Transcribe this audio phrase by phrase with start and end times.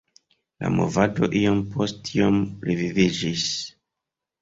[0.63, 3.49] La movado iom post iom reviviĝis.